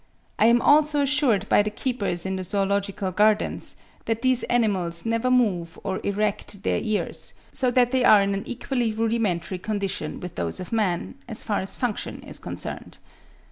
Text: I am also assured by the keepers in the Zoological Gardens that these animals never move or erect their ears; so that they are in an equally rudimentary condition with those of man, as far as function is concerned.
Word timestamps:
I 0.39 0.47
am 0.47 0.63
also 0.63 1.01
assured 1.01 1.47
by 1.47 1.61
the 1.61 1.69
keepers 1.69 2.25
in 2.25 2.35
the 2.35 2.43
Zoological 2.43 3.11
Gardens 3.11 3.77
that 4.05 4.23
these 4.23 4.41
animals 4.45 5.05
never 5.05 5.29
move 5.29 5.77
or 5.83 5.99
erect 6.03 6.63
their 6.63 6.79
ears; 6.79 7.35
so 7.51 7.69
that 7.69 7.91
they 7.91 8.03
are 8.03 8.23
in 8.23 8.33
an 8.33 8.47
equally 8.47 8.91
rudimentary 8.93 9.59
condition 9.59 10.19
with 10.19 10.33
those 10.37 10.59
of 10.59 10.71
man, 10.71 11.13
as 11.27 11.43
far 11.43 11.59
as 11.59 11.75
function 11.75 12.23
is 12.23 12.39
concerned. 12.39 12.97